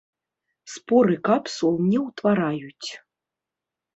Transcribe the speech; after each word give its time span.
Спор 0.75 1.05
і 1.15 1.17
капсул 1.29 1.75
не 1.91 1.99
ўтвараюць. 2.05 2.89